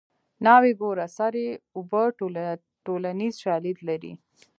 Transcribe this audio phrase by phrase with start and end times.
[0.45, 2.03] ناوې ګوره سر یې اوبه
[2.85, 4.13] ټولنیز شالید لري